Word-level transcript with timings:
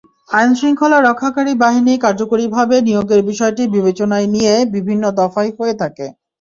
আইনশৃঙ্খলা 0.31 0.97
রক্ষাকারী 0.99 1.53
বাহিনী 1.63 1.93
কার্যকরীভাবে 2.05 2.75
নিয়োগের 2.87 3.21
বিষয়টি 3.29 3.63
বিবেচনায় 3.75 4.27
নিয়ে 4.35 4.53
বিভিন্ন 4.75 5.03
দফায় 5.19 5.51
হয়ে 5.57 5.75
থাকে। 5.81 6.05